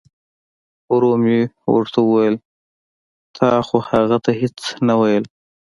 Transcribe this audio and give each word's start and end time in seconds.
ورو 0.93 1.11
مې 1.23 1.39
ورته 1.73 1.99
وویل 2.03 2.35
تا 3.37 3.49
خو 3.67 3.77
هغه 3.89 4.17
ته 4.23 4.31
هیڅ 4.41 4.57
نه 4.87 4.95
ویل. 5.01 5.23